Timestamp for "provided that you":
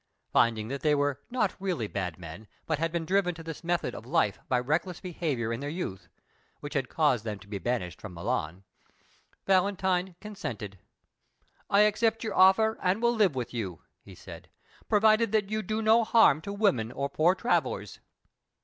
14.89-15.61